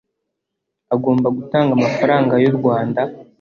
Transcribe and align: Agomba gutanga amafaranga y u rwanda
Agomba 0.93 1.27
gutanga 1.37 1.71
amafaranga 1.77 2.33
y 2.43 2.45
u 2.51 2.53
rwanda 2.57 3.01